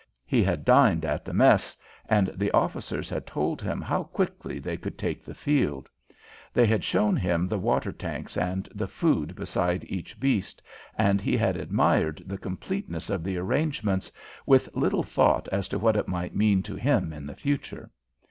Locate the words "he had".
0.25-0.65, 11.21-11.55